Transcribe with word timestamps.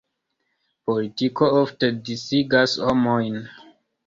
Politiko 0.89 1.49
ofte 1.59 1.91
disigas 2.09 2.75
homojn. 2.89 3.39